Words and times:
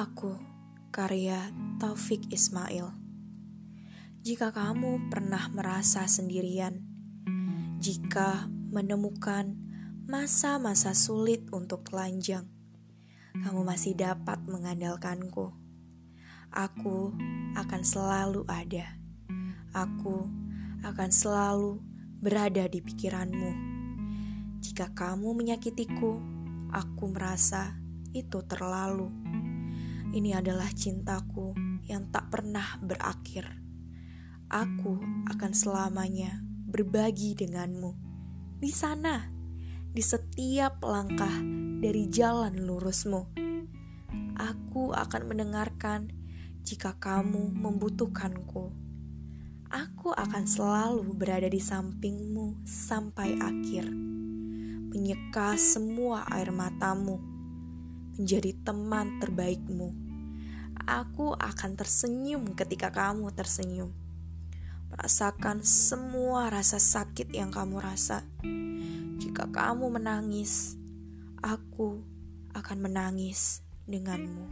Aku, 0.00 0.32
karya 0.88 1.52
Taufik 1.76 2.32
Ismail. 2.32 2.88
Jika 4.24 4.48
kamu 4.48 5.12
pernah 5.12 5.52
merasa 5.52 6.08
sendirian, 6.08 6.80
jika 7.76 8.48
menemukan 8.48 9.60
masa-masa 10.08 10.96
sulit 10.96 11.44
untuk 11.52 11.84
telanjang, 11.84 12.48
kamu 13.44 13.60
masih 13.60 13.92
dapat 13.92 14.40
mengandalkanku. 14.48 15.52
Aku 16.48 17.12
akan 17.60 17.82
selalu 17.84 18.48
ada. 18.48 18.96
Aku 19.76 20.32
akan 20.80 21.12
selalu 21.12 21.76
berada 22.24 22.64
di 22.72 22.80
pikiranmu. 22.80 23.52
Jika 24.64 24.96
kamu 24.96 25.36
menyakitiku, 25.36 26.16
aku 26.72 27.04
merasa 27.12 27.76
itu 28.16 28.40
terlalu. 28.48 29.12
Ini 30.10 30.42
adalah 30.42 30.66
cintaku 30.74 31.54
yang 31.86 32.10
tak 32.10 32.34
pernah 32.34 32.82
berakhir. 32.82 33.46
Aku 34.50 34.98
akan 35.30 35.54
selamanya 35.54 36.42
berbagi 36.42 37.38
denganmu 37.38 37.94
di 38.58 38.74
sana, 38.74 39.30
di 39.94 40.02
setiap 40.02 40.82
langkah 40.82 41.30
dari 41.78 42.10
jalan 42.10 42.58
lurusmu. 42.58 43.22
Aku 44.34 44.90
akan 44.90 45.22
mendengarkan 45.30 46.10
jika 46.66 46.98
kamu 46.98 47.54
membutuhkanku. 47.54 48.74
Aku 49.70 50.10
akan 50.10 50.42
selalu 50.42 51.06
berada 51.14 51.46
di 51.46 51.62
sampingmu 51.62 52.66
sampai 52.66 53.38
akhir, 53.38 53.86
menyeka 54.90 55.54
semua 55.54 56.26
air 56.34 56.50
matamu 56.50 57.39
menjadi 58.20 58.52
teman 58.60 59.16
terbaikmu. 59.16 59.96
Aku 60.84 61.32
akan 61.32 61.72
tersenyum 61.72 62.52
ketika 62.52 62.92
kamu 62.92 63.32
tersenyum. 63.32 63.96
Merasakan 64.92 65.64
semua 65.64 66.52
rasa 66.52 66.76
sakit 66.76 67.32
yang 67.32 67.48
kamu 67.48 67.80
rasa. 67.80 68.20
Jika 69.16 69.48
kamu 69.48 69.96
menangis, 69.96 70.76
aku 71.40 72.04
akan 72.52 72.78
menangis 72.84 73.64
denganmu. 73.88 74.44